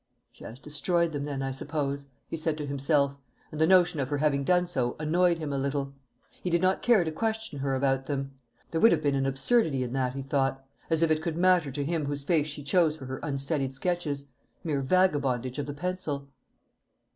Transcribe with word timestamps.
"She 0.31 0.43
has 0.45 0.59
destroyed 0.59 1.11
them, 1.11 1.43
I 1.43 1.51
suppose," 1.51 2.07
he 2.27 2.35
said 2.35 2.57
to 2.57 2.65
himself; 2.65 3.15
and 3.51 3.61
the 3.61 3.67
notion 3.67 3.99
of 3.99 4.09
her 4.09 4.17
having 4.17 4.43
done 4.43 4.65
so 4.65 4.95
annoyed 4.99 5.37
him 5.37 5.53
a 5.53 5.59
little. 5.59 5.93
He 6.41 6.49
did 6.49 6.59
not 6.59 6.81
care 6.81 7.03
to 7.03 7.11
question 7.11 7.59
her 7.59 7.75
about 7.75 8.05
them. 8.05 8.31
There 8.71 8.81
would 8.81 8.93
have 8.93 9.03
been 9.03 9.13
an 9.13 9.27
absurdity 9.27 9.83
in 9.83 9.93
that, 9.93 10.15
he 10.15 10.23
thought: 10.23 10.65
as 10.89 11.03
if 11.03 11.11
it 11.11 11.21
could 11.21 11.37
matter 11.37 11.69
to 11.69 11.85
him 11.85 12.05
whose 12.07 12.23
face 12.23 12.47
she 12.47 12.63
chose 12.63 12.97
for 12.97 13.05
her 13.05 13.19
unstudied 13.21 13.75
sketches 13.75 14.27
mere 14.63 14.81
vagabondage 14.81 15.59
of 15.59 15.67
the 15.67 15.73
pencil. 15.75 16.29